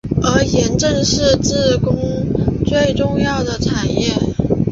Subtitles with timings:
[0.23, 1.93] 而盐正是自贡
[2.65, 4.09] 最重要的产业。